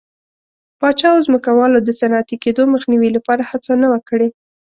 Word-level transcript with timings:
پاچا 0.79 1.09
او 1.15 1.19
ځمکوالو 1.27 1.77
د 1.83 1.89
صنعتي 1.99 2.35
کېدو 2.43 2.63
مخنیوي 2.73 3.09
لپاره 3.17 3.43
هڅه 3.51 3.71
نه 3.81 3.87
وه 3.91 3.99
کړې. 4.09 4.29